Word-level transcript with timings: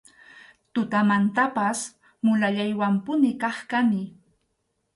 Tutamantanpas 0.75 1.77
mulallaywanpuni 2.25 3.31
kaq 3.41 3.57
kani. 3.71 4.03